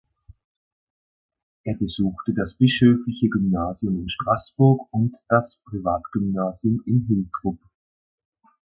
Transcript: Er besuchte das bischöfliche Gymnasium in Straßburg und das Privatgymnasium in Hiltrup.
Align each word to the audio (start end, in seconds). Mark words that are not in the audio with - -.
Er 1.63 1.77
besuchte 1.77 2.33
das 2.33 2.55
bischöfliche 2.57 3.29
Gymnasium 3.29 3.99
in 3.99 4.09
Straßburg 4.09 4.91
und 4.91 5.15
das 5.29 5.59
Privatgymnasium 5.65 6.81
in 6.87 7.01
Hiltrup. 7.05 7.59